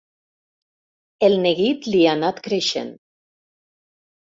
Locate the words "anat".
2.19-2.41